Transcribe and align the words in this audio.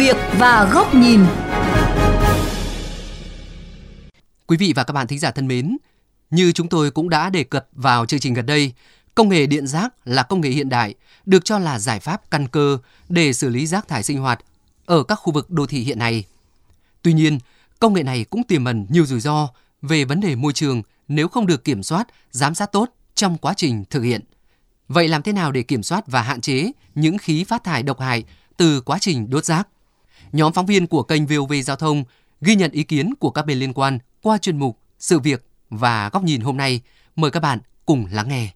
việc 0.00 0.16
và 0.38 0.70
góc 0.72 0.94
nhìn. 0.94 1.20
Quý 4.46 4.56
vị 4.56 4.72
và 4.76 4.84
các 4.84 4.92
bạn 4.92 5.06
thính 5.06 5.18
giả 5.18 5.30
thân 5.30 5.48
mến, 5.48 5.76
như 6.30 6.52
chúng 6.52 6.68
tôi 6.68 6.90
cũng 6.90 7.08
đã 7.08 7.30
đề 7.30 7.44
cập 7.44 7.68
vào 7.72 8.06
chương 8.06 8.20
trình 8.20 8.34
gần 8.34 8.46
đây, 8.46 8.72
công 9.14 9.28
nghệ 9.28 9.46
điện 9.46 9.66
rác 9.66 9.94
là 10.04 10.22
công 10.22 10.40
nghệ 10.40 10.48
hiện 10.48 10.68
đại, 10.68 10.94
được 11.26 11.44
cho 11.44 11.58
là 11.58 11.78
giải 11.78 12.00
pháp 12.00 12.30
căn 12.30 12.48
cơ 12.48 12.78
để 13.08 13.32
xử 13.32 13.48
lý 13.48 13.66
rác 13.66 13.88
thải 13.88 14.02
sinh 14.02 14.18
hoạt 14.18 14.40
ở 14.86 15.02
các 15.02 15.14
khu 15.14 15.32
vực 15.32 15.50
đô 15.50 15.66
thị 15.66 15.80
hiện 15.80 15.98
nay. 15.98 16.24
Tuy 17.02 17.12
nhiên, 17.12 17.38
công 17.80 17.94
nghệ 17.94 18.02
này 18.02 18.24
cũng 18.24 18.42
tiềm 18.42 18.64
ẩn 18.64 18.86
nhiều 18.88 19.06
rủi 19.06 19.20
ro 19.20 19.48
về 19.82 20.04
vấn 20.04 20.20
đề 20.20 20.36
môi 20.36 20.52
trường 20.52 20.82
nếu 21.08 21.28
không 21.28 21.46
được 21.46 21.64
kiểm 21.64 21.82
soát, 21.82 22.06
giám 22.30 22.54
sát 22.54 22.72
tốt 22.72 22.88
trong 23.14 23.38
quá 23.38 23.54
trình 23.56 23.84
thực 23.90 24.02
hiện. 24.02 24.20
Vậy 24.88 25.08
làm 25.08 25.22
thế 25.22 25.32
nào 25.32 25.52
để 25.52 25.62
kiểm 25.62 25.82
soát 25.82 26.06
và 26.06 26.22
hạn 26.22 26.40
chế 26.40 26.72
những 26.94 27.18
khí 27.18 27.44
phát 27.44 27.64
thải 27.64 27.82
độc 27.82 28.00
hại 28.00 28.24
từ 28.56 28.80
quá 28.80 28.98
trình 29.00 29.30
đốt 29.30 29.44
rác? 29.44 29.68
Nhóm 30.32 30.52
phóng 30.52 30.66
viên 30.66 30.86
của 30.86 31.02
kênh 31.02 31.26
VOV 31.26 31.52
Giao 31.64 31.76
thông 31.76 32.04
ghi 32.40 32.54
nhận 32.54 32.70
ý 32.70 32.82
kiến 32.82 33.14
của 33.14 33.30
các 33.30 33.46
bên 33.46 33.58
liên 33.58 33.72
quan 33.72 33.98
qua 34.22 34.38
chuyên 34.38 34.58
mục 34.58 34.78
Sự 34.98 35.18
việc 35.18 35.46
và 35.70 36.10
góc 36.12 36.22
nhìn 36.22 36.40
hôm 36.40 36.56
nay. 36.56 36.80
Mời 37.16 37.30
các 37.30 37.40
bạn 37.40 37.58
cùng 37.86 38.06
lắng 38.10 38.28
nghe. 38.28 38.50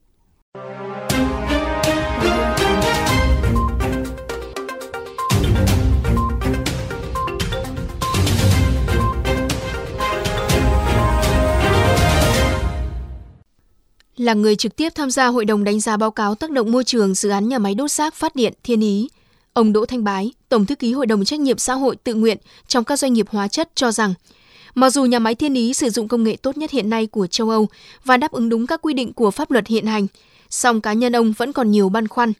là 14.16 14.34
người 14.34 14.56
trực 14.56 14.76
tiếp 14.76 14.92
tham 14.94 15.10
gia 15.10 15.26
hội 15.26 15.44
đồng 15.44 15.64
đánh 15.64 15.80
giá 15.80 15.96
báo 15.96 16.10
cáo 16.10 16.34
tác 16.34 16.50
động 16.50 16.72
môi 16.72 16.84
trường, 16.84 17.14
dự 17.14 17.28
án 17.28 17.48
nhà 17.48 17.58
máy 17.58 17.74
đốt 17.74 17.90
rác 17.90 18.14
phát 18.14 18.36
điện 18.36 18.52
Thiên 18.62 18.80
Ý. 18.80 19.08
Ông 19.54 19.72
Đỗ 19.72 19.86
Thanh 19.86 20.04
Bái, 20.04 20.32
Tổng 20.48 20.66
thư 20.66 20.74
ký 20.74 20.92
Hội 20.92 21.06
đồng 21.06 21.24
trách 21.24 21.40
nhiệm 21.40 21.58
xã 21.58 21.74
hội 21.74 21.96
tự 21.96 22.14
nguyện 22.14 22.38
trong 22.66 22.84
các 22.84 22.98
doanh 22.98 23.12
nghiệp 23.12 23.26
hóa 23.28 23.48
chất 23.48 23.70
cho 23.74 23.92
rằng, 23.92 24.14
mặc 24.74 24.90
dù 24.90 25.04
nhà 25.04 25.18
máy 25.18 25.34
Thiên 25.34 25.54
Ý 25.54 25.74
sử 25.74 25.90
dụng 25.90 26.08
công 26.08 26.24
nghệ 26.24 26.36
tốt 26.36 26.56
nhất 26.56 26.70
hiện 26.70 26.90
nay 26.90 27.06
của 27.06 27.26
châu 27.26 27.50
Âu 27.50 27.68
và 28.04 28.16
đáp 28.16 28.32
ứng 28.32 28.48
đúng 28.48 28.66
các 28.66 28.82
quy 28.82 28.94
định 28.94 29.12
của 29.12 29.30
pháp 29.30 29.50
luật 29.50 29.66
hiện 29.66 29.86
hành, 29.86 30.06
song 30.50 30.80
cá 30.80 30.92
nhân 30.92 31.16
ông 31.16 31.32
vẫn 31.32 31.52
còn 31.52 31.70
nhiều 31.70 31.88
băn 31.88 32.08
khoăn. 32.08 32.32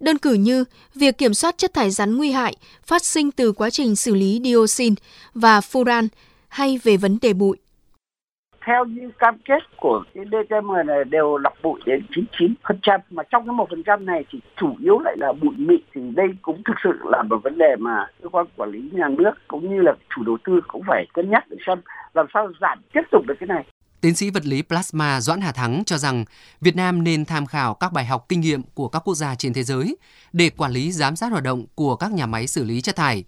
Đơn 0.00 0.18
cử 0.18 0.34
như 0.34 0.64
việc 0.94 1.18
kiểm 1.18 1.34
soát 1.34 1.58
chất 1.58 1.74
thải 1.74 1.90
rắn 1.90 2.16
nguy 2.16 2.30
hại 2.30 2.56
phát 2.86 3.04
sinh 3.04 3.30
từ 3.30 3.52
quá 3.52 3.70
trình 3.70 3.96
xử 3.96 4.14
lý 4.14 4.40
dioxin 4.44 4.94
và 5.34 5.60
furan 5.60 6.08
hay 6.48 6.80
về 6.82 6.96
vấn 6.96 7.18
đề 7.22 7.32
bụi 7.32 7.56
theo 8.66 8.84
như 8.84 9.10
cam 9.18 9.38
kết 9.44 9.62
của 9.76 10.04
cái 10.14 10.24
DTM 10.24 10.72
này 10.86 11.04
đều 11.04 11.36
lọc 11.36 11.52
bụi 11.62 11.80
đến 11.86 12.06
99% 12.36 12.98
mà 13.10 13.22
trong 13.30 13.46
cái 13.46 13.52
một 13.52 13.66
phần 13.70 13.82
trăm 13.82 14.06
này 14.06 14.24
thì 14.32 14.40
chủ 14.56 14.76
yếu 14.80 14.98
lại 14.98 15.16
là 15.18 15.32
bụi 15.32 15.54
mịn, 15.56 15.80
thì 15.94 16.00
đây 16.14 16.26
cũng 16.42 16.62
thực 16.64 16.74
sự 16.84 16.98
là 17.04 17.22
một 17.22 17.38
vấn 17.44 17.58
đề 17.58 17.76
mà 17.78 18.06
cơ 18.22 18.28
quan 18.28 18.46
quản 18.56 18.70
lý 18.70 18.90
nhà 18.92 19.08
nước 19.08 19.32
cũng 19.48 19.74
như 19.74 19.82
là 19.82 19.92
chủ 20.16 20.22
đầu 20.26 20.38
tư 20.44 20.60
cũng 20.68 20.82
phải 20.86 21.06
cân 21.14 21.30
nhắc 21.30 21.44
để 21.50 21.56
xem 21.66 21.78
làm 22.14 22.26
sao 22.34 22.52
giảm 22.60 22.78
tiếp 22.94 23.02
tục 23.12 23.22
được 23.26 23.34
cái 23.40 23.46
này. 23.46 23.64
Tiến 24.00 24.14
sĩ 24.14 24.30
vật 24.30 24.46
lý 24.46 24.62
plasma 24.62 25.20
Doãn 25.20 25.40
Hà 25.40 25.52
Thắng 25.52 25.82
cho 25.86 25.96
rằng 25.96 26.24
Việt 26.60 26.76
Nam 26.76 27.04
nên 27.04 27.24
tham 27.24 27.46
khảo 27.46 27.74
các 27.74 27.92
bài 27.92 28.04
học 28.04 28.26
kinh 28.28 28.40
nghiệm 28.40 28.62
của 28.74 28.88
các 28.88 29.02
quốc 29.04 29.14
gia 29.14 29.34
trên 29.34 29.52
thế 29.52 29.62
giới 29.62 29.96
để 30.32 30.50
quản 30.56 30.72
lý 30.72 30.92
giám 30.92 31.16
sát 31.16 31.30
hoạt 31.30 31.42
động 31.42 31.64
của 31.74 31.96
các 31.96 32.12
nhà 32.12 32.26
máy 32.26 32.46
xử 32.46 32.64
lý 32.64 32.80
chất 32.80 32.96
thải 32.96 33.24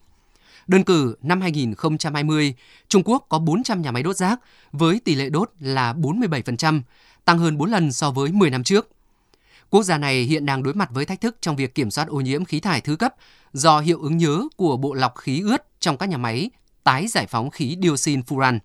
Đơn 0.66 0.84
cử, 0.84 1.16
năm 1.22 1.40
2020, 1.40 2.54
Trung 2.88 3.02
Quốc 3.04 3.26
có 3.28 3.38
400 3.38 3.82
nhà 3.82 3.90
máy 3.90 4.02
đốt 4.02 4.16
rác 4.16 4.40
với 4.72 5.00
tỷ 5.04 5.14
lệ 5.14 5.30
đốt 5.30 5.50
là 5.60 5.92
47%, 5.92 6.80
tăng 7.24 7.38
hơn 7.38 7.58
4 7.58 7.70
lần 7.70 7.92
so 7.92 8.10
với 8.10 8.32
10 8.32 8.50
năm 8.50 8.64
trước. 8.64 8.88
Quốc 9.70 9.82
gia 9.82 9.98
này 9.98 10.22
hiện 10.22 10.46
đang 10.46 10.62
đối 10.62 10.74
mặt 10.74 10.88
với 10.92 11.04
thách 11.04 11.20
thức 11.20 11.36
trong 11.40 11.56
việc 11.56 11.74
kiểm 11.74 11.90
soát 11.90 12.08
ô 12.08 12.20
nhiễm 12.20 12.44
khí 12.44 12.60
thải 12.60 12.80
thứ 12.80 12.96
cấp 12.96 13.14
do 13.52 13.80
hiệu 13.80 14.00
ứng 14.00 14.16
nhớ 14.16 14.42
của 14.56 14.76
bộ 14.76 14.94
lọc 14.94 15.16
khí 15.16 15.40
ướt 15.40 15.80
trong 15.80 15.96
các 15.96 16.08
nhà 16.08 16.16
máy 16.16 16.50
tái 16.84 17.06
giải 17.08 17.26
phóng 17.26 17.50
khí 17.50 17.76
dioxin 17.82 18.20
furan. 18.20 18.58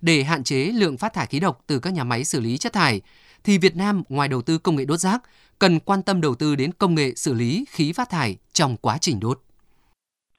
Để 0.00 0.22
hạn 0.22 0.44
chế 0.44 0.64
lượng 0.64 0.96
phát 0.96 1.14
thải 1.14 1.26
khí 1.26 1.40
độc 1.40 1.64
từ 1.66 1.78
các 1.78 1.92
nhà 1.92 2.04
máy 2.04 2.24
xử 2.24 2.40
lý 2.40 2.58
chất 2.58 2.72
thải, 2.72 3.00
thì 3.44 3.58
Việt 3.58 3.76
Nam 3.76 4.02
ngoài 4.08 4.28
đầu 4.28 4.42
tư 4.42 4.58
công 4.58 4.76
nghệ 4.76 4.84
đốt 4.84 5.00
rác, 5.00 5.22
cần 5.58 5.80
quan 5.80 6.02
tâm 6.02 6.20
đầu 6.20 6.34
tư 6.34 6.56
đến 6.56 6.72
công 6.72 6.94
nghệ 6.94 7.12
xử 7.16 7.34
lý 7.34 7.64
khí 7.70 7.92
phát 7.92 8.10
thải 8.10 8.36
trong 8.52 8.76
quá 8.76 8.98
trình 9.00 9.20
đốt 9.20 9.45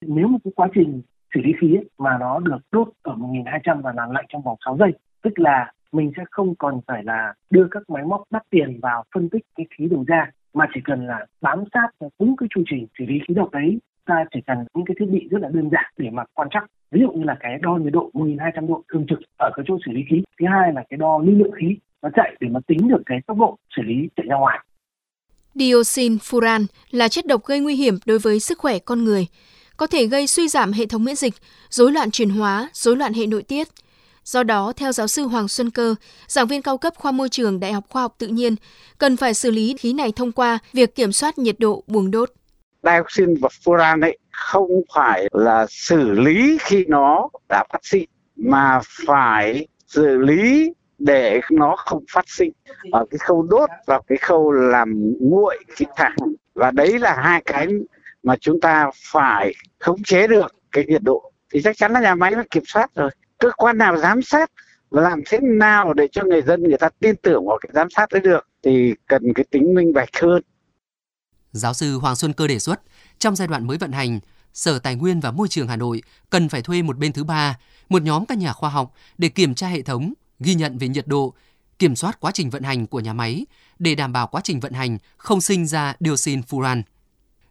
nếu 0.02 0.28
một 0.28 0.38
cái 0.44 0.52
quá 0.56 0.68
trình 0.74 1.02
xử 1.34 1.42
lý 1.44 1.54
khí 1.62 1.76
ấy, 1.76 1.90
mà 1.98 2.18
nó 2.20 2.40
được 2.40 2.58
đốt 2.72 2.88
ở 3.02 3.16
1200 3.16 3.82
và 3.82 3.94
làm 3.96 4.12
lạnh 4.12 4.26
trong 4.30 4.42
vòng 4.42 4.58
6 4.66 4.78
giây 4.80 4.92
tức 5.22 5.40
là 5.40 5.72
mình 5.92 6.12
sẽ 6.18 6.24
không 6.32 6.56
còn 6.56 6.80
phải 6.88 7.04
là 7.04 7.34
đưa 7.50 7.68
các 7.72 7.90
máy 7.90 8.04
móc 8.04 8.24
đắt 8.32 8.44
tiền 8.50 8.80
vào 8.82 9.04
phân 9.14 9.30
tích 9.30 9.46
cái 9.56 9.66
khí 9.78 9.88
đầu 9.92 10.04
ra 10.08 10.32
mà 10.54 10.66
chỉ 10.74 10.80
cần 10.84 11.08
là 11.08 11.26
bám 11.42 11.64
sát 11.74 11.88
đúng 12.20 12.36
cái 12.38 12.50
chu 12.56 12.64
trình 12.70 12.88
xử 13.00 13.06
lý 13.06 13.20
khí 13.28 13.34
độc 13.34 13.52
đấy 13.52 13.80
ta 14.08 14.26
chỉ 14.34 14.40
cần 14.48 14.58
những 14.74 14.86
cái 14.86 14.96
thiết 15.00 15.06
bị 15.12 15.28
rất 15.32 15.42
là 15.42 15.50
đơn 15.54 15.70
giản 15.72 15.86
để 15.98 16.10
mà 16.10 16.24
quan 16.34 16.48
trắc. 16.52 16.64
Ví 16.92 17.02
dụ 17.02 17.12
như 17.12 17.24
là 17.24 17.38
cái 17.40 17.58
đo 17.62 17.76
nhiệt 17.76 17.94
độ 17.94 18.10
1200 18.14 18.68
độ 18.68 18.84
thường 18.94 19.06
trực 19.10 19.20
ở 19.40 19.50
cái 19.56 19.66
chỗ 19.68 19.78
xử 19.86 19.92
lý 19.92 20.02
khí. 20.10 20.24
Thứ 20.40 20.46
hai 20.50 20.74
là 20.74 20.84
cái 20.90 20.98
đo 20.98 21.20
lưu 21.20 21.36
lượng 21.36 21.52
khí 21.60 21.78
nó 22.02 22.10
chạy 22.16 22.36
để 22.40 22.48
mà 22.52 22.60
tính 22.68 22.88
được 22.88 23.02
cái 23.06 23.18
tốc 23.28 23.38
độ 23.38 23.58
xử 23.76 23.82
lý 23.82 23.96
chạy 24.16 24.26
ra 24.30 24.36
ngoài. 24.36 24.60
Dioxin 25.56 26.14
furan 26.16 26.66
là 26.92 27.08
chất 27.08 27.26
độc 27.26 27.46
gây 27.46 27.60
nguy 27.60 27.76
hiểm 27.76 27.94
đối 28.06 28.20
với 28.20 28.40
sức 28.40 28.58
khỏe 28.58 28.80
con 28.80 29.04
người 29.04 29.28
có 29.78 29.88
thể 29.88 30.06
gây 30.06 30.28
suy 30.28 30.48
giảm 30.48 30.72
hệ 30.72 30.86
thống 30.86 31.04
miễn 31.04 31.16
dịch, 31.16 31.34
rối 31.70 31.92
loạn 31.92 32.12
chuyển 32.12 32.30
hóa, 32.30 32.70
rối 32.74 32.98
loạn 32.98 33.14
hệ 33.14 33.28
nội 33.28 33.44
tiết. 33.44 33.68
Do 34.24 34.44
đó, 34.44 34.74
theo 34.76 34.92
giáo 34.92 35.08
sư 35.08 35.24
Hoàng 35.24 35.48
Xuân 35.48 35.70
Cơ, 35.70 35.96
giảng 36.28 36.48
viên 36.48 36.62
cao 36.62 36.78
cấp 36.78 36.94
khoa 36.96 37.12
môi 37.12 37.30
trường 37.30 37.60
Đại 37.60 37.74
học 37.74 37.84
Khoa 37.90 38.02
học 38.02 38.16
Tự 38.18 38.28
nhiên, 38.28 38.56
cần 38.98 39.18
phải 39.18 39.34
xử 39.34 39.52
lý 39.52 39.76
khí 39.80 39.94
này 39.94 40.12
thông 40.12 40.32
qua 40.32 40.60
việc 40.74 40.96
kiểm 40.96 41.12
soát 41.12 41.38
nhiệt 41.38 41.56
độ 41.60 41.84
buồng 41.88 42.12
đốt. 42.12 42.32
Dioxin 42.84 43.36
và 43.42 43.50
furan 43.64 44.02
ấy 44.02 44.18
không 44.32 44.70
phải 44.96 45.28
là 45.32 45.66
xử 45.70 46.12
lý 46.12 46.58
khi 46.62 46.86
nó 46.88 47.30
đã 47.50 47.64
phát 47.74 47.80
sinh, 47.84 48.06
mà 48.36 48.80
phải 49.08 49.68
xử 49.88 50.18
lý 50.18 50.74
để 51.00 51.42
nó 51.52 51.76
không 51.78 52.04
phát 52.14 52.26
sinh 52.28 52.52
ở 52.92 53.06
cái 53.12 53.18
khâu 53.18 53.44
đốt 53.44 53.70
và 53.88 54.02
cái 54.08 54.18
khâu 54.18 54.52
làm 54.52 55.14
nguội 55.20 55.58
khí 55.68 55.86
thải 55.96 56.12
và 56.54 56.72
đấy 56.72 57.00
là 57.00 57.16
hai 57.24 57.42
cái 57.46 57.68
mà 58.28 58.36
chúng 58.42 58.60
ta 58.60 58.90
phải 59.12 59.54
khống 59.80 60.04
chế 60.04 60.28
được 60.28 60.56
cái 60.72 60.86
nhiệt 60.88 61.02
độ 61.04 61.32
thì 61.54 61.62
chắc 61.64 61.78
chắn 61.78 61.92
là 61.92 62.00
nhà 62.00 62.16
máy 62.16 62.32
phải 62.36 62.48
kiểm 62.52 62.64
soát 62.66 62.96
rồi 62.96 63.10
cơ 63.38 63.52
quan 63.58 63.78
nào 63.78 63.98
giám 63.98 64.22
sát 64.22 64.52
và 64.90 65.02
làm 65.02 65.22
thế 65.26 65.40
nào 65.42 65.94
để 65.94 66.08
cho 66.12 66.24
người 66.24 66.42
dân 66.42 66.64
người 66.64 66.78
ta 66.78 66.90
tin 67.00 67.16
tưởng 67.16 67.48
vào 67.48 67.58
cái 67.62 67.70
giám 67.74 67.90
sát 67.90 68.12
đấy 68.12 68.22
được 68.22 68.48
thì 68.64 68.94
cần 69.08 69.34
cái 69.36 69.46
tính 69.52 69.74
minh 69.74 69.94
bạch 69.94 70.10
hơn. 70.22 70.42
Giáo 71.52 71.74
sư 71.74 71.98
Hoàng 71.98 72.16
Xuân 72.16 72.34
Cơ 72.34 72.48
đề 72.48 72.60
xuất 72.60 72.82
trong 73.20 73.36
giai 73.36 73.48
đoạn 73.48 73.68
mới 73.68 73.78
vận 73.78 73.92
hành, 73.92 74.20
Sở 74.54 74.80
Tài 74.80 74.96
nguyên 74.96 75.20
và 75.20 75.32
Môi 75.32 75.48
trường 75.48 75.68
Hà 75.68 75.76
Nội 75.76 76.02
cần 76.30 76.50
phải 76.50 76.62
thuê 76.62 76.82
một 76.82 76.98
bên 76.98 77.14
thứ 77.14 77.24
ba, 77.24 77.58
một 77.90 78.02
nhóm 78.02 78.26
các 78.26 78.38
nhà 78.38 78.54
khoa 78.54 78.70
học 78.70 78.94
để 79.18 79.30
kiểm 79.30 79.56
tra 79.56 79.68
hệ 79.68 79.82
thống, 79.82 80.14
ghi 80.40 80.56
nhận 80.56 80.78
về 80.78 80.88
nhiệt 80.88 81.08
độ, 81.08 81.34
kiểm 81.80 81.96
soát 81.96 82.20
quá 82.20 82.32
trình 82.32 82.50
vận 82.50 82.64
hành 82.64 82.88
của 82.88 83.00
nhà 83.00 83.14
máy 83.14 83.46
để 83.80 83.96
đảm 83.96 84.14
bảo 84.14 84.28
quá 84.28 84.42
trình 84.44 84.60
vận 84.60 84.74
hành 84.74 84.98
không 85.18 85.42
sinh 85.42 85.68
ra 85.68 85.96
dioxin 86.00 86.42
furan. 86.42 86.82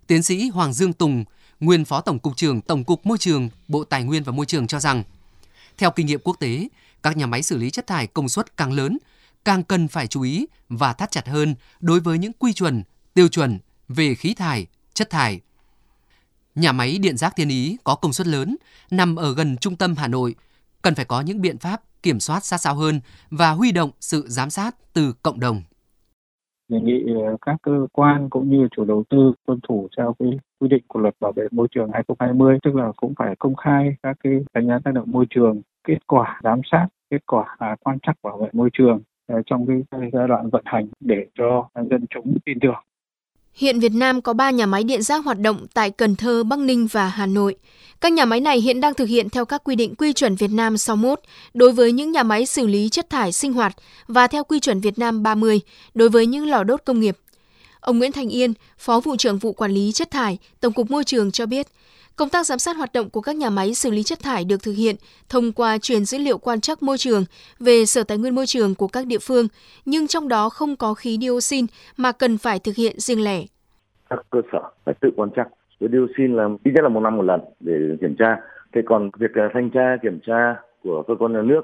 Tiến 0.07 0.23
sĩ 0.23 0.49
Hoàng 0.49 0.73
Dương 0.73 0.93
Tùng, 0.93 1.25
nguyên 1.61 1.85
Phó 1.85 2.01
Tổng 2.01 2.19
cục 2.19 2.37
trưởng 2.37 2.61
Tổng 2.61 2.85
cục 2.85 3.07
Môi 3.07 3.19
trường, 3.19 3.49
Bộ 3.69 3.85
Tài 3.85 4.05
nguyên 4.05 4.23
và 4.23 4.33
Môi 4.33 4.47
trường 4.47 4.67
cho 4.67 4.81
rằng, 4.81 5.03
theo 5.79 5.91
kinh 5.91 6.07
nghiệm 6.07 6.21
quốc 6.25 6.37
tế, 6.41 6.69
các 7.03 7.17
nhà 7.17 7.27
máy 7.27 7.43
xử 7.43 7.57
lý 7.57 7.71
chất 7.71 7.87
thải 7.87 8.07
công 8.07 8.29
suất 8.29 8.57
càng 8.57 8.73
lớn, 8.73 8.99
càng 9.45 9.63
cần 9.63 9.89
phải 9.89 10.07
chú 10.07 10.23
ý 10.23 10.47
và 10.69 10.93
thắt 10.93 11.11
chặt 11.11 11.29
hơn 11.29 11.55
đối 11.81 12.01
với 12.01 12.19
những 12.19 12.33
quy 12.39 12.53
chuẩn, 12.53 12.83
tiêu 13.15 13.29
chuẩn 13.29 13.59
về 13.89 14.15
khí 14.15 14.35
thải, 14.35 14.67
chất 14.95 15.11
thải. 15.11 15.41
Nhà 16.55 16.73
máy 16.73 16.99
điện 16.99 17.17
rác 17.17 17.37
Thiên 17.37 17.49
Ý 17.49 17.77
có 17.85 17.95
công 17.95 18.13
suất 18.13 18.27
lớn, 18.27 18.57
nằm 18.91 19.17
ở 19.17 19.35
gần 19.35 19.57
trung 19.57 19.77
tâm 19.77 19.97
Hà 19.97 20.09
Nội, 20.09 20.35
cần 20.83 20.95
phải 20.95 21.05
có 21.05 21.21
những 21.21 21.41
biện 21.41 21.59
pháp 21.59 21.83
kiểm 22.03 22.21
soát 22.21 22.45
sát 22.45 22.59
sao 22.59 22.75
hơn 22.75 23.01
và 23.31 23.51
huy 23.51 23.73
động 23.73 23.91
sự 24.01 24.25
giám 24.29 24.51
sát 24.51 24.77
từ 24.93 25.13
cộng 25.13 25.41
đồng 25.41 25.63
đề 26.69 26.81
nghị 26.81 27.05
ờ, 27.25 27.37
các 27.47 27.57
cơ 27.63 27.87
quan 27.93 28.31
cũng 28.31 28.51
như 28.51 28.69
chủ 28.77 28.85
đầu 28.85 29.05
tư 29.09 29.33
tuân 29.47 29.61
thủ 29.69 29.89
theo 29.97 30.15
cái 30.19 30.31
quy 30.61 30.69
định 30.69 30.85
của 30.89 31.01
luật 31.01 31.15
bảo 31.21 31.33
vệ 31.33 31.47
môi 31.51 31.69
trường 31.71 31.91
2020 31.93 32.59
tức 32.63 32.75
là 32.75 32.93
cũng 32.97 33.15
phải 33.19 33.37
công 33.39 33.55
khai 33.55 33.97
các 34.03 34.17
cái 34.25 34.33
đánh 34.55 34.67
giá 34.67 34.79
tác 34.85 34.95
động 34.95 35.11
môi 35.11 35.27
trường 35.31 35.63
kết 35.85 36.07
quả 36.07 36.41
giám 36.45 36.61
sát 36.73 36.87
kết 37.11 37.27
quả 37.27 37.57
à, 37.59 37.77
quan 37.81 37.99
trắc 38.03 38.17
bảo 38.23 38.39
vệ 38.39 38.49
môi 38.53 38.71
trường 38.73 39.01
ờ, 39.27 39.43
trong 39.47 39.67
cái 39.67 40.09
giai 40.13 40.29
đoạn 40.29 40.51
vận 40.51 40.63
hành 40.65 40.87
để 41.01 41.27
cho 41.35 41.69
dân 41.91 42.07
chúng 42.11 42.37
tin 42.45 42.61
tưởng. 42.61 42.85
Hiện 43.57 43.81
Việt 43.81 43.93
Nam 43.95 44.23
có 44.23 44.33
3 44.33 44.51
nhà 44.51 44.67
máy 44.67 44.85
điện 44.85 45.03
rác 45.03 45.25
hoạt 45.25 45.39
động 45.39 45.67
tại 45.75 45.91
Cần 45.91 46.17
Thơ, 46.17 46.45
Bắc 46.45 46.59
Ninh 46.59 46.87
và 46.87 47.09
Hà 47.09 47.27
Nội. 47.27 47.57
Các 48.01 48.13
nhà 48.13 48.25
máy 48.25 48.41
này 48.41 48.61
hiện 48.61 48.81
đang 48.81 48.95
thực 48.95 49.09
hiện 49.09 49.31
theo 49.31 49.45
các 49.45 49.65
quy 49.65 49.77
định 49.77 49.95
quy 49.95 50.13
chuẩn 50.13 50.37
Việt 50.37 50.51
Nam 50.51 50.79
61 50.79 51.21
đối 51.55 51.73
với 51.73 51.93
những 51.93 52.13
nhà 52.13 52.23
máy 52.23 52.47
xử 52.47 52.67
lý 52.67 52.89
chất 52.89 53.11
thải 53.11 53.33
sinh 53.33 53.53
hoạt 53.53 53.77
và 54.07 54.27
theo 54.27 54.45
quy 54.45 54.61
chuẩn 54.61 54.81
Việt 54.81 54.99
Nam 54.99 55.23
30 55.23 55.61
đối 55.95 56.09
với 56.09 56.27
những 56.27 56.47
lò 56.47 56.65
đốt 56.65 56.83
công 56.85 57.01
nghiệp. 57.01 57.17
Ông 57.81 57.99
Nguyễn 57.99 58.13
Thành 58.13 58.29
Yên, 58.29 58.55
Phó 58.79 59.01
vụ 59.01 59.17
trưởng 59.17 59.39
vụ 59.39 59.53
quản 59.53 59.73
lý 59.73 59.93
chất 59.93 60.11
thải, 60.11 60.39
Tổng 60.61 60.73
cục 60.73 60.91
Môi 60.91 61.05
trường 61.05 61.33
cho 61.33 61.47
biết, 61.47 61.67
Công 62.17 62.29
tác 62.29 62.47
giám 62.47 62.59
sát 62.59 62.77
hoạt 62.77 62.93
động 62.95 63.11
của 63.11 63.21
các 63.21 63.37
nhà 63.37 63.51
máy 63.51 63.75
xử 63.75 63.91
lý 63.91 64.03
chất 64.03 64.19
thải 64.23 64.45
được 64.45 64.63
thực 64.63 64.73
hiện 64.73 64.97
thông 65.29 65.53
qua 65.53 65.79
truyền 65.79 66.05
dữ 66.05 66.19
liệu 66.19 66.39
quan 66.39 66.61
trắc 66.61 66.83
môi 66.83 66.99
trường 66.99 67.25
về 67.61 67.85
Sở 67.85 68.05
Tài 68.05 68.19
nguyên 68.19 68.35
Môi 68.35 68.47
trường 68.47 68.75
của 68.75 68.89
các 68.89 69.07
địa 69.07 69.19
phương, 69.23 69.49
nhưng 69.85 70.07
trong 70.07 70.29
đó 70.29 70.49
không 70.49 70.77
có 70.77 70.95
khí 70.95 71.19
dioxin 71.21 71.67
mà 71.97 72.13
cần 72.13 72.39
phải 72.39 72.59
thực 72.59 72.75
hiện 72.77 72.95
riêng 72.99 73.25
lẻ. 73.25 73.43
Các 74.11 74.19
cơ 74.31 74.41
sở 74.53 74.59
phải 74.85 74.95
tự 75.01 75.11
quan 75.17 75.29
trắc 75.37 75.49
với 75.81 75.89
dioxin 75.93 76.37
là 76.37 76.49
ít 76.65 76.73
nhất 76.75 76.83
là 76.83 76.89
một 76.89 77.01
năm 77.01 77.17
một 77.17 77.23
lần 77.23 77.41
để 77.61 77.73
kiểm 78.01 78.17
tra. 78.19 78.37
Thế 78.75 78.81
còn 78.87 79.11
việc 79.19 79.35
à, 79.35 79.51
thanh 79.55 79.71
tra 79.71 79.97
kiểm 80.03 80.21
tra 80.27 80.57
của 80.83 81.03
cơ 81.09 81.15
quan 81.19 81.33
nhà 81.33 81.43
nước 81.43 81.61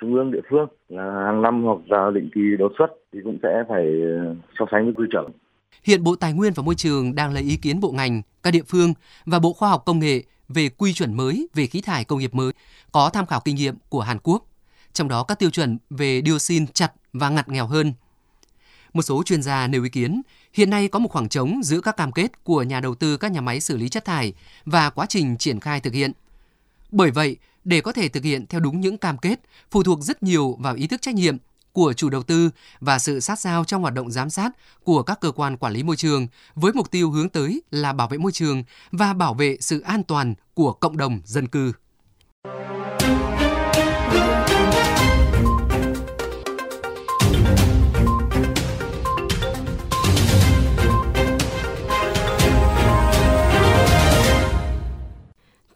trung 0.00 0.14
ương 0.14 0.30
địa 0.30 0.42
phương 0.50 0.68
là 0.88 1.24
hàng 1.26 1.42
năm 1.42 1.64
hoặc 1.64 1.78
vào 1.88 2.10
định 2.10 2.28
kỳ 2.34 2.40
đột 2.58 2.72
xuất 2.78 2.88
thì 3.12 3.20
cũng 3.24 3.38
sẽ 3.42 3.64
phải 3.68 3.84
à, 4.02 4.34
so 4.58 4.66
sánh 4.70 4.84
với 4.84 4.94
quy 4.94 5.06
chuẩn. 5.12 5.26
Hiện 5.82 6.04
Bộ 6.04 6.16
Tài 6.16 6.32
nguyên 6.32 6.52
và 6.52 6.62
Môi 6.62 6.74
trường 6.74 7.14
đang 7.14 7.32
lấy 7.32 7.42
ý 7.42 7.56
kiến 7.56 7.80
bộ 7.80 7.92
ngành, 7.92 8.22
các 8.42 8.50
địa 8.50 8.62
phương 8.68 8.94
và 9.26 9.38
Bộ 9.38 9.52
Khoa 9.52 9.68
học 9.68 9.82
Công 9.86 9.98
nghệ 9.98 10.22
về 10.48 10.68
quy 10.68 10.92
chuẩn 10.92 11.14
mới 11.14 11.48
về 11.54 11.66
khí 11.66 11.80
thải 11.80 12.04
công 12.04 12.18
nghiệp 12.18 12.34
mới 12.34 12.52
có 12.92 13.10
tham 13.10 13.26
khảo 13.26 13.40
kinh 13.40 13.56
nghiệm 13.56 13.76
của 13.88 14.00
Hàn 14.00 14.18
Quốc. 14.22 14.46
Trong 14.92 15.08
đó 15.08 15.22
các 15.22 15.38
tiêu 15.38 15.50
chuẩn 15.50 15.78
về 15.90 16.22
dioxin 16.26 16.66
chặt 16.66 16.92
và 17.12 17.28
ngặt 17.28 17.48
nghèo 17.48 17.66
hơn. 17.66 17.94
Một 18.92 19.02
số 19.02 19.22
chuyên 19.22 19.42
gia 19.42 19.66
nêu 19.66 19.82
ý 19.82 19.88
kiến, 19.88 20.22
hiện 20.52 20.70
nay 20.70 20.88
có 20.88 20.98
một 20.98 21.08
khoảng 21.08 21.28
trống 21.28 21.60
giữa 21.64 21.80
các 21.80 21.96
cam 21.96 22.12
kết 22.12 22.44
của 22.44 22.62
nhà 22.62 22.80
đầu 22.80 22.94
tư 22.94 23.16
các 23.16 23.32
nhà 23.32 23.40
máy 23.40 23.60
xử 23.60 23.76
lý 23.76 23.88
chất 23.88 24.04
thải 24.04 24.32
và 24.64 24.90
quá 24.90 25.06
trình 25.08 25.36
triển 25.38 25.60
khai 25.60 25.80
thực 25.80 25.94
hiện. 25.94 26.12
Bởi 26.90 27.10
vậy, 27.10 27.36
để 27.64 27.80
có 27.80 27.92
thể 27.92 28.08
thực 28.08 28.24
hiện 28.24 28.46
theo 28.46 28.60
đúng 28.60 28.80
những 28.80 28.98
cam 28.98 29.18
kết 29.18 29.40
phụ 29.70 29.82
thuộc 29.82 30.00
rất 30.00 30.22
nhiều 30.22 30.56
vào 30.60 30.74
ý 30.74 30.86
thức 30.86 31.02
trách 31.02 31.14
nhiệm 31.14 31.36
của 31.74 31.92
chủ 31.92 32.10
đầu 32.10 32.22
tư 32.22 32.50
và 32.80 32.98
sự 32.98 33.20
sát 33.20 33.40
sao 33.40 33.64
trong 33.64 33.82
hoạt 33.82 33.94
động 33.94 34.10
giám 34.10 34.30
sát 34.30 34.50
của 34.84 35.02
các 35.02 35.20
cơ 35.20 35.30
quan 35.30 35.56
quản 35.56 35.72
lý 35.72 35.82
môi 35.82 35.96
trường 35.96 36.26
với 36.54 36.72
mục 36.72 36.90
tiêu 36.90 37.10
hướng 37.10 37.28
tới 37.28 37.62
là 37.70 37.92
bảo 37.92 38.08
vệ 38.08 38.18
môi 38.18 38.32
trường 38.32 38.64
và 38.92 39.12
bảo 39.12 39.34
vệ 39.34 39.56
sự 39.60 39.80
an 39.80 40.02
toàn 40.02 40.34
của 40.54 40.72
cộng 40.72 40.96
đồng 40.96 41.20
dân 41.24 41.48
cư. 41.48 41.72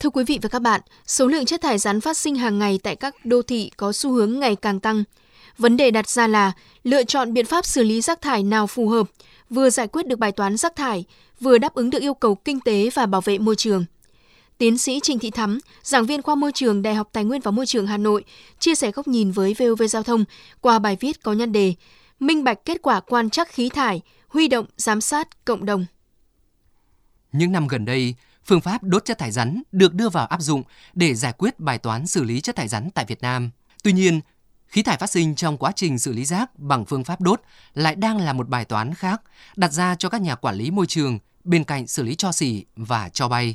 Thưa 0.00 0.10
quý 0.10 0.24
vị 0.24 0.38
và 0.42 0.48
các 0.48 0.62
bạn, 0.62 0.80
số 1.06 1.26
lượng 1.26 1.44
chất 1.44 1.60
thải 1.60 1.78
rắn 1.78 2.00
phát 2.00 2.16
sinh 2.16 2.34
hàng 2.34 2.58
ngày 2.58 2.80
tại 2.82 2.96
các 2.96 3.14
đô 3.24 3.42
thị 3.42 3.70
có 3.76 3.92
xu 3.92 4.12
hướng 4.12 4.40
ngày 4.40 4.56
càng 4.56 4.80
tăng. 4.80 5.04
Vấn 5.58 5.76
đề 5.76 5.90
đặt 5.90 6.08
ra 6.08 6.26
là 6.26 6.52
lựa 6.84 7.05
chọn 7.05 7.32
biện 7.32 7.46
pháp 7.46 7.66
xử 7.66 7.82
lý 7.82 8.00
rác 8.00 8.20
thải 8.20 8.43
nào 8.43 8.66
phù 8.66 8.88
hợp, 8.88 9.10
vừa 9.50 9.70
giải 9.70 9.88
quyết 9.88 10.06
được 10.06 10.19
bài 10.19 10.32
toán 10.32 10.56
rác 10.56 10.76
thải, 10.76 11.05
vừa 11.40 11.58
đáp 11.58 11.75
ứng 11.75 11.90
được 11.90 12.02
yêu 12.02 12.14
cầu 12.14 12.34
kinh 12.34 12.60
tế 12.60 12.90
và 12.94 13.06
bảo 13.06 13.20
vệ 13.20 13.38
môi 13.38 13.56
trường. 13.56 13.84
Tiến 14.58 14.78
sĩ 14.78 15.00
Trình 15.02 15.19
Thị 15.19 15.31
Thắm, 15.31 15.58
giảng 15.82 16.06
viên 16.06 16.22
khoa 16.22 16.34
môi 16.34 16.52
trường 16.55 16.82
Đại 16.82 16.94
học 16.94 17.08
Tài 17.12 17.25
nguyên 17.25 17.40
và 17.40 17.50
Môi 17.50 17.66
trường 17.66 17.87
Hà 17.87 17.96
Nội, 17.96 18.25
chia 18.58 18.75
sẻ 18.75 18.90
góc 18.90 19.08
nhìn 19.08 19.31
với 19.31 19.55
VOV 19.58 19.82
Giao 19.88 20.02
thông 20.02 20.25
qua 20.60 20.78
bài 20.78 20.96
viết 21.00 21.22
có 21.22 21.32
nhan 21.32 21.52
đề 21.52 21.75
Minh 22.20 22.44
bạch 22.44 22.64
kết 22.64 22.82
quả 22.82 23.00
quan 23.00 23.31
trắc 23.31 23.52
khí 23.52 23.69
thải, 23.69 24.00
huy 24.28 24.49
động 24.49 24.66
giám 24.76 25.00
sát 25.00 25.44
cộng 25.44 25.64
đồng. 25.64 25.87
Những 27.32 27.52
năm 27.52 27.69
gần 27.69 27.84
đây, 27.84 28.14
phương 28.44 28.60
pháp 28.60 28.82
đốt 28.82 29.05
chất 29.05 29.19
thải 29.19 29.32
rắn 29.32 29.62
được 29.72 29.94
đưa 29.94 30.08
vào 30.08 30.26
áp 30.26 30.40
dụng 30.40 30.62
để 30.94 31.14
giải 31.14 31.32
quyết 31.38 31.60
bài 31.60 31.78
toán 31.78 32.06
xử 32.06 32.25
lý 32.25 32.40
chất 32.40 32.56
thải 32.56 32.69
rắn 32.69 32.90
tại 32.94 33.05
Việt 33.08 33.22
Nam. 33.22 33.50
Tuy 33.82 33.93
nhiên, 33.93 34.20
khí 34.69 34.82
thải 34.82 34.97
phát 34.97 35.11
sinh 35.11 35.35
trong 35.35 35.56
quá 35.56 35.73
trình 35.76 35.99
xử 35.99 36.12
lý 36.12 36.25
rác 36.25 36.59
bằng 36.59 36.85
phương 36.85 37.05
pháp 37.05 37.20
đốt 37.20 37.41
lại 37.75 37.94
đang 37.94 38.19
là 38.19 38.32
một 38.32 38.49
bài 38.49 38.65
toán 38.65 38.94
khác 38.94 39.23
đặt 39.56 39.73
ra 39.73 39.94
cho 39.94 40.09
các 40.09 40.20
nhà 40.20 40.35
quản 40.35 40.55
lý 40.55 40.70
môi 40.70 40.87
trường 40.87 41.19
bên 41.44 41.65
cạnh 41.65 41.87
xử 41.87 42.03
lý 42.03 42.15
cho 42.15 42.32
xỉ 42.32 42.65
và 42.76 43.09
cho 43.09 43.29
bay. 43.29 43.55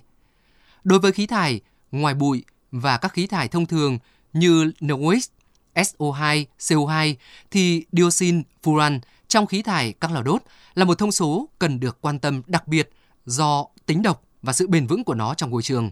Đối 0.83 0.99
với 0.99 1.11
khí 1.11 1.27
thải, 1.27 1.61
ngoài 1.91 2.13
bụi 2.13 2.43
và 2.71 2.97
các 2.97 3.13
khí 3.13 3.27
thải 3.27 3.47
thông 3.47 3.65
thường 3.65 3.99
như 4.33 4.71
NOx, 4.79 5.27
SO2, 5.75 6.45
CO2 6.59 7.15
thì 7.51 7.85
dioxin, 7.91 8.43
furan 8.63 8.99
trong 9.27 9.45
khí 9.45 9.61
thải 9.61 9.93
các 9.93 10.11
lò 10.11 10.21
đốt 10.21 10.43
là 10.73 10.85
một 10.85 10.97
thông 10.97 11.11
số 11.11 11.49
cần 11.59 11.79
được 11.79 11.97
quan 12.01 12.19
tâm 12.19 12.41
đặc 12.47 12.67
biệt 12.67 12.89
do 13.25 13.65
tính 13.85 14.01
độc 14.01 14.23
và 14.41 14.53
sự 14.53 14.67
bền 14.67 14.87
vững 14.87 15.03
của 15.03 15.13
nó 15.13 15.33
trong 15.33 15.51
môi 15.51 15.63
trường. 15.63 15.91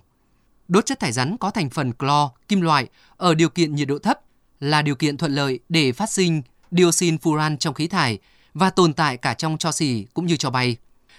Đốt 0.68 0.86
chất 0.86 1.00
thải 1.00 1.12
rắn 1.12 1.38
có 1.38 1.52
thành 1.52 1.70
phần 1.70 1.94
clo, 1.94 2.32
kim 2.48 2.62
loại 2.62 2.88
ở 3.18 3.36
điều 3.36 3.50
kiện 3.50 3.76
nhiệt 3.76 3.88
độ 3.88 4.00
thấp 4.00 4.20
là 4.62 4.81
điều 4.81 4.96
kiện 4.96 5.18
thuận 5.18 5.36
lợi 5.36 5.60
để 5.69 5.92
phát 5.92 6.10
sinh 6.10 6.42
dioxin 6.72 7.16
furan 7.16 7.58
trong 7.58 7.74
khí 7.74 7.88
thải 7.88 8.19
và 8.54 8.69
tồn 8.69 8.94
tại 8.94 9.18
cả 9.18 9.34
trong 9.34 9.58
cho 9.58 9.72
xỉ 9.72 10.06
cũng 10.13 10.25
như 10.25 10.36
cho 10.36 10.50
bay. 10.50 10.78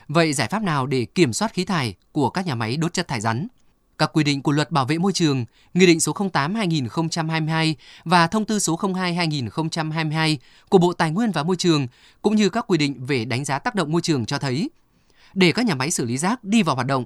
Vậy 0.09 0.33
giải 0.33 0.49
pháp 0.49 0.62
nào 0.62 0.87
để 0.87 1.05
kiểm 1.05 1.33
soát 1.33 1.55
khí 1.55 1.65
thải 1.65 1.94
của 2.12 2.31
các 2.31 2.47
nhà 2.47 2.55
máy 2.55 2.77
đốt 2.77 2.93
chất 2.93 3.09
thải 3.09 3.21
rắn? 3.21 3.49
Các 3.99 4.11
quy 4.12 4.25
định 4.25 4.43
của 4.43 4.53
Luật 4.53 4.71
Bảo 4.71 4.85
vệ 4.85 4.99
môi 4.99 5.12
trường, 5.12 5.44
Nghị 5.75 5.87
định 5.87 6.00
số 6.00 6.12
08/2022 6.12 7.75
và 8.05 8.27
Thông 8.27 8.44
tư 8.44 8.59
số 8.59 8.77
02/2022 8.77 10.37
của 10.69 10.79
Bộ 10.79 10.93
Tài 10.93 11.11
nguyên 11.11 11.31
và 11.31 11.43
Môi 11.43 11.56
trường 11.56 11.87
cũng 12.23 12.37
như 12.37 12.49
các 12.49 12.65
quy 12.69 12.79
định 12.79 13.06
về 13.06 13.25
đánh 13.25 13.44
giá 13.44 13.59
tác 13.59 13.75
động 13.75 13.93
môi 13.93 14.03
trường 14.03 14.27
cho 14.27 14.39
thấy 14.39 14.71
để 15.35 15.53
các 15.53 15.67
nhà 15.67 15.75
máy 15.75 15.91
xử 15.91 16.05
lý 16.05 16.19
rác 16.19 16.44
đi 16.44 16.62
vào 16.62 16.75
hoạt 16.75 16.87
động, 16.87 17.05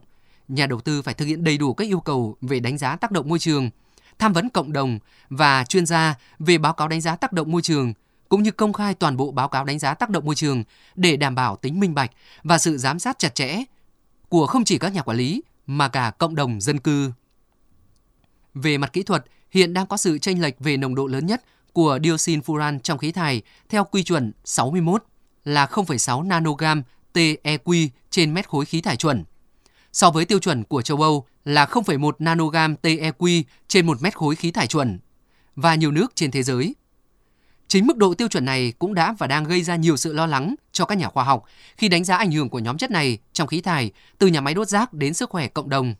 nhà 0.48 0.66
đầu 0.66 0.80
tư 0.80 1.02
phải 1.02 1.14
thực 1.14 1.26
hiện 1.26 1.44
đầy 1.44 1.58
đủ 1.58 1.74
các 1.74 1.84
yêu 1.84 2.00
cầu 2.00 2.36
về 2.40 2.60
đánh 2.60 2.78
giá 2.78 2.96
tác 2.96 3.10
động 3.10 3.28
môi 3.28 3.38
trường, 3.38 3.70
tham 4.18 4.32
vấn 4.32 4.50
cộng 4.50 4.72
đồng 4.72 4.98
và 5.30 5.64
chuyên 5.64 5.86
gia 5.86 6.14
về 6.38 6.58
báo 6.58 6.72
cáo 6.72 6.88
đánh 6.88 7.00
giá 7.00 7.16
tác 7.16 7.32
động 7.32 7.52
môi 7.52 7.62
trường 7.62 7.92
cũng 8.28 8.42
như 8.42 8.50
công 8.50 8.72
khai 8.72 8.94
toàn 8.94 9.16
bộ 9.16 9.30
báo 9.30 9.48
cáo 9.48 9.64
đánh 9.64 9.78
giá 9.78 9.94
tác 9.94 10.10
động 10.10 10.24
môi 10.24 10.34
trường 10.34 10.64
để 10.94 11.16
đảm 11.16 11.34
bảo 11.34 11.56
tính 11.56 11.80
minh 11.80 11.94
bạch 11.94 12.10
và 12.42 12.58
sự 12.58 12.78
giám 12.78 12.98
sát 12.98 13.18
chặt 13.18 13.34
chẽ 13.34 13.64
của 14.28 14.46
không 14.46 14.64
chỉ 14.64 14.78
các 14.78 14.92
nhà 14.94 15.02
quản 15.02 15.16
lý 15.16 15.42
mà 15.66 15.88
cả 15.88 16.10
cộng 16.18 16.34
đồng 16.34 16.60
dân 16.60 16.78
cư. 16.78 17.12
Về 18.54 18.78
mặt 18.78 18.92
kỹ 18.92 19.02
thuật, 19.02 19.24
hiện 19.50 19.72
đang 19.72 19.86
có 19.86 19.96
sự 19.96 20.18
chênh 20.18 20.42
lệch 20.42 20.58
về 20.58 20.76
nồng 20.76 20.94
độ 20.94 21.06
lớn 21.06 21.26
nhất 21.26 21.44
của 21.72 21.98
dioxin 22.04 22.40
furan 22.40 22.78
trong 22.78 22.98
khí 22.98 23.12
thải 23.12 23.42
theo 23.68 23.84
quy 23.84 24.02
chuẩn 24.02 24.32
61 24.44 25.04
là 25.44 25.66
0,6 25.66 26.22
nanogam 26.22 26.82
TEQ 27.14 27.88
trên 28.10 28.34
mét 28.34 28.48
khối 28.48 28.64
khí 28.64 28.80
thải 28.80 28.96
chuẩn. 28.96 29.24
So 29.96 30.10
với 30.10 30.24
tiêu 30.24 30.38
chuẩn 30.38 30.64
của 30.64 30.82
châu 30.82 31.02
Âu 31.02 31.26
là 31.44 31.64
0,1 31.64 32.12
nanogam 32.18 32.74
TEQ 32.82 33.42
trên 33.68 33.86
1 33.86 34.02
mét 34.02 34.16
khối 34.16 34.34
khí 34.36 34.50
thải 34.50 34.66
chuẩn 34.66 34.98
và 35.54 35.74
nhiều 35.74 35.92
nước 35.92 36.12
trên 36.14 36.30
thế 36.30 36.42
giới. 36.42 36.74
Chính 37.68 37.86
mức 37.86 37.96
độ 37.96 38.14
tiêu 38.14 38.28
chuẩn 38.28 38.44
này 38.44 38.72
cũng 38.78 38.94
đã 38.94 39.14
và 39.18 39.26
đang 39.26 39.44
gây 39.44 39.62
ra 39.62 39.76
nhiều 39.76 39.96
sự 39.96 40.12
lo 40.12 40.26
lắng 40.26 40.54
cho 40.72 40.84
các 40.84 40.98
nhà 40.98 41.08
khoa 41.08 41.24
học 41.24 41.44
khi 41.76 41.88
đánh 41.88 42.04
giá 42.04 42.16
ảnh 42.16 42.32
hưởng 42.32 42.48
của 42.48 42.58
nhóm 42.58 42.78
chất 42.78 42.90
này 42.90 43.18
trong 43.32 43.48
khí 43.48 43.60
thải 43.60 43.90
từ 44.18 44.26
nhà 44.26 44.40
máy 44.40 44.54
đốt 44.54 44.68
rác 44.68 44.92
đến 44.92 45.14
sức 45.14 45.30
khỏe 45.30 45.48
cộng 45.48 45.68
đồng. 45.68 45.94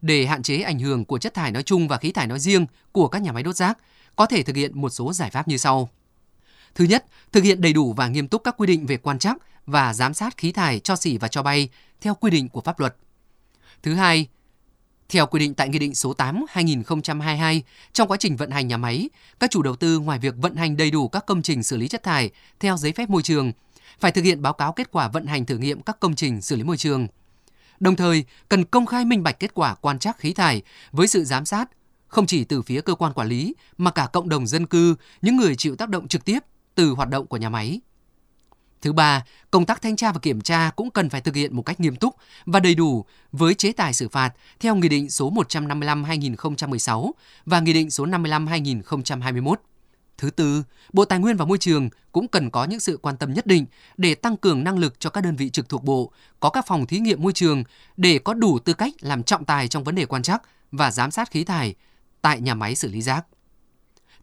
Để 0.00 0.26
hạn 0.26 0.42
chế 0.42 0.62
ảnh 0.62 0.78
hưởng 0.78 1.04
của 1.04 1.18
chất 1.18 1.34
thải 1.34 1.50
nói 1.50 1.62
chung 1.62 1.88
và 1.88 1.96
khí 1.96 2.12
thải 2.12 2.26
nói 2.26 2.38
riêng 2.38 2.66
của 2.92 3.08
các 3.08 3.22
nhà 3.22 3.32
máy 3.32 3.42
đốt 3.42 3.56
rác, 3.56 3.78
có 4.16 4.26
thể 4.26 4.42
thực 4.42 4.56
hiện 4.56 4.80
một 4.80 4.90
số 4.90 5.12
giải 5.12 5.30
pháp 5.30 5.48
như 5.48 5.56
sau. 5.56 5.88
Thứ 6.74 6.84
nhất, 6.84 7.04
thực 7.32 7.44
hiện 7.44 7.60
đầy 7.60 7.72
đủ 7.72 7.92
và 7.92 8.08
nghiêm 8.08 8.28
túc 8.28 8.44
các 8.44 8.54
quy 8.58 8.66
định 8.66 8.86
về 8.86 8.96
quan 8.96 9.18
trắc 9.18 9.36
và 9.66 9.94
giám 9.94 10.14
sát 10.14 10.36
khí 10.36 10.52
thải 10.52 10.80
cho 10.80 10.96
xỉ 10.96 11.18
và 11.18 11.28
cho 11.28 11.42
bay 11.42 11.68
theo 12.00 12.14
quy 12.14 12.30
định 12.30 12.48
của 12.48 12.60
pháp 12.60 12.80
luật. 12.80 12.96
Thứ 13.82 13.94
hai, 13.94 14.26
theo 15.08 15.26
quy 15.26 15.38
định 15.40 15.54
tại 15.54 15.68
Nghị 15.68 15.78
định 15.78 15.94
số 15.94 16.14
8-2022, 16.18 17.60
trong 17.92 18.08
quá 18.08 18.16
trình 18.16 18.36
vận 18.36 18.50
hành 18.50 18.68
nhà 18.68 18.76
máy, 18.76 19.08
các 19.40 19.50
chủ 19.50 19.62
đầu 19.62 19.76
tư 19.76 19.98
ngoài 19.98 20.18
việc 20.18 20.34
vận 20.36 20.56
hành 20.56 20.76
đầy 20.76 20.90
đủ 20.90 21.08
các 21.08 21.26
công 21.26 21.42
trình 21.42 21.62
xử 21.62 21.76
lý 21.76 21.88
chất 21.88 22.02
thải 22.02 22.30
theo 22.60 22.76
giấy 22.76 22.92
phép 22.92 23.10
môi 23.10 23.22
trường, 23.22 23.52
phải 24.00 24.12
thực 24.12 24.24
hiện 24.24 24.42
báo 24.42 24.52
cáo 24.52 24.72
kết 24.72 24.90
quả 24.90 25.08
vận 25.08 25.26
hành 25.26 25.46
thử 25.46 25.58
nghiệm 25.58 25.82
các 25.82 26.00
công 26.00 26.14
trình 26.14 26.42
xử 26.42 26.56
lý 26.56 26.62
môi 26.62 26.76
trường. 26.76 27.06
Đồng 27.80 27.96
thời, 27.96 28.24
cần 28.48 28.64
công 28.64 28.86
khai 28.86 29.04
minh 29.04 29.22
bạch 29.22 29.40
kết 29.40 29.54
quả 29.54 29.74
quan 29.74 29.98
trắc 29.98 30.18
khí 30.18 30.32
thải 30.32 30.62
với 30.92 31.06
sự 31.06 31.24
giám 31.24 31.44
sát 31.44 31.70
không 32.08 32.26
chỉ 32.26 32.44
từ 32.44 32.62
phía 32.62 32.80
cơ 32.80 32.94
quan 32.94 33.12
quản 33.12 33.28
lý 33.28 33.54
mà 33.78 33.90
cả 33.90 34.06
cộng 34.12 34.28
đồng 34.28 34.46
dân 34.46 34.66
cư, 34.66 34.96
những 35.22 35.36
người 35.36 35.56
chịu 35.56 35.76
tác 35.76 35.88
động 35.88 36.08
trực 36.08 36.24
tiếp 36.24 36.38
từ 36.74 36.90
hoạt 36.90 37.08
động 37.08 37.26
của 37.26 37.36
nhà 37.36 37.48
máy. 37.48 37.80
Thứ 38.82 38.92
ba, 38.92 39.24
công 39.50 39.66
tác 39.66 39.82
thanh 39.82 39.96
tra 39.96 40.12
và 40.12 40.18
kiểm 40.18 40.40
tra 40.40 40.70
cũng 40.76 40.90
cần 40.90 41.10
phải 41.10 41.20
thực 41.20 41.34
hiện 41.34 41.56
một 41.56 41.62
cách 41.62 41.80
nghiêm 41.80 41.96
túc 41.96 42.16
và 42.46 42.60
đầy 42.60 42.74
đủ 42.74 43.04
với 43.32 43.54
chế 43.54 43.72
tài 43.72 43.94
xử 43.94 44.08
phạt 44.08 44.30
theo 44.60 44.74
Nghị 44.74 44.88
định 44.88 45.10
số 45.10 45.30
155-2016 45.30 47.10
và 47.46 47.60
Nghị 47.60 47.72
định 47.72 47.90
số 47.90 48.06
55-2021. 48.06 49.54
Thứ 50.18 50.30
tư, 50.30 50.64
Bộ 50.92 51.04
Tài 51.04 51.18
nguyên 51.18 51.36
và 51.36 51.44
Môi 51.44 51.58
trường 51.58 51.88
cũng 52.12 52.28
cần 52.28 52.50
có 52.50 52.64
những 52.64 52.80
sự 52.80 52.98
quan 53.02 53.16
tâm 53.16 53.34
nhất 53.34 53.46
định 53.46 53.66
để 53.96 54.14
tăng 54.14 54.36
cường 54.36 54.64
năng 54.64 54.78
lực 54.78 55.00
cho 55.00 55.10
các 55.10 55.20
đơn 55.20 55.36
vị 55.36 55.50
trực 55.50 55.68
thuộc 55.68 55.84
Bộ, 55.84 56.12
có 56.40 56.50
các 56.50 56.66
phòng 56.66 56.86
thí 56.86 56.98
nghiệm 56.98 57.22
môi 57.22 57.32
trường 57.32 57.64
để 57.96 58.18
có 58.18 58.34
đủ 58.34 58.58
tư 58.58 58.74
cách 58.74 58.94
làm 59.00 59.22
trọng 59.22 59.44
tài 59.44 59.68
trong 59.68 59.84
vấn 59.84 59.94
đề 59.94 60.06
quan 60.06 60.22
trắc 60.22 60.42
và 60.72 60.90
giám 60.90 61.10
sát 61.10 61.30
khí 61.30 61.44
thải 61.44 61.74
tại 62.22 62.40
nhà 62.40 62.54
máy 62.54 62.74
xử 62.74 62.88
lý 62.88 63.02
rác. 63.02 63.26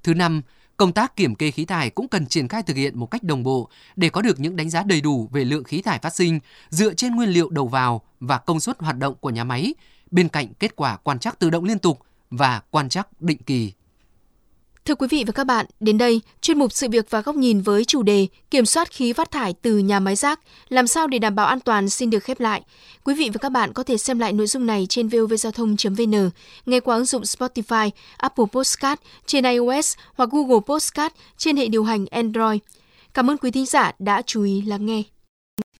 Thứ 0.03 0.13
năm, 0.13 0.41
Công 0.77 0.93
tác 0.93 1.15
kiểm 1.15 1.35
kê 1.35 1.51
khí 1.51 1.65
thải 1.65 1.89
cũng 1.89 2.07
cần 2.07 2.27
triển 2.27 2.47
khai 2.47 2.63
thực 2.63 2.77
hiện 2.77 2.99
một 2.99 3.05
cách 3.05 3.23
đồng 3.23 3.43
bộ 3.43 3.69
để 3.95 4.09
có 4.09 4.21
được 4.21 4.39
những 4.39 4.55
đánh 4.55 4.69
giá 4.69 4.83
đầy 4.83 5.01
đủ 5.01 5.29
về 5.31 5.45
lượng 5.45 5.63
khí 5.63 5.81
thải 5.81 5.99
phát 5.99 6.15
sinh 6.15 6.39
dựa 6.69 6.93
trên 6.93 7.15
nguyên 7.15 7.29
liệu 7.29 7.49
đầu 7.49 7.67
vào 7.67 8.01
và 8.19 8.37
công 8.37 8.59
suất 8.59 8.79
hoạt 8.79 8.97
động 8.97 9.15
của 9.19 9.29
nhà 9.29 9.43
máy, 9.43 9.73
bên 10.11 10.29
cạnh 10.29 10.53
kết 10.53 10.75
quả 10.75 10.97
quan 10.97 11.19
trắc 11.19 11.39
tự 11.39 11.49
động 11.49 11.63
liên 11.63 11.79
tục 11.79 11.99
và 12.29 12.61
quan 12.71 12.89
trắc 12.89 13.21
định 13.21 13.37
kỳ. 13.37 13.73
Thưa 14.87 14.95
quý 14.95 15.07
vị 15.07 15.23
và 15.27 15.31
các 15.31 15.43
bạn, 15.43 15.65
đến 15.79 15.97
đây, 15.97 16.21
chuyên 16.41 16.59
mục 16.59 16.71
sự 16.73 16.87
việc 16.89 17.09
và 17.09 17.21
góc 17.21 17.35
nhìn 17.35 17.61
với 17.61 17.85
chủ 17.85 18.03
đề 18.03 18.27
Kiểm 18.51 18.65
soát 18.65 18.91
khí 18.91 19.13
phát 19.13 19.31
thải 19.31 19.53
từ 19.61 19.77
nhà 19.77 19.99
máy 19.99 20.15
rác, 20.15 20.39
làm 20.69 20.87
sao 20.87 21.07
để 21.07 21.19
đảm 21.19 21.35
bảo 21.35 21.45
an 21.45 21.59
toàn 21.59 21.89
xin 21.89 22.09
được 22.09 22.23
khép 22.23 22.39
lại. 22.39 22.61
Quý 23.03 23.13
vị 23.13 23.29
và 23.33 23.37
các 23.37 23.49
bạn 23.49 23.73
có 23.73 23.83
thể 23.83 23.97
xem 23.97 24.19
lại 24.19 24.33
nội 24.33 24.47
dung 24.47 24.65
này 24.65 24.85
trên 24.89 25.07
vovgiao 25.07 25.51
thông.vn, 25.51 26.29
nghe 26.65 26.79
qua 26.79 26.95
ứng 26.95 27.05
dụng 27.05 27.21
Spotify, 27.21 27.89
Apple 28.17 28.45
Podcast 28.51 28.99
trên 29.25 29.43
iOS 29.43 29.95
hoặc 30.13 30.29
Google 30.31 30.59
Podcast 30.67 31.13
trên 31.37 31.57
hệ 31.57 31.67
điều 31.67 31.83
hành 31.83 32.05
Android. 32.05 32.59
Cảm 33.13 33.29
ơn 33.29 33.37
quý 33.37 33.51
thính 33.51 33.65
giả 33.65 33.91
đã 33.99 34.21
chú 34.21 34.43
ý 34.43 34.61
lắng 34.61 34.85
nghe. 34.85 35.03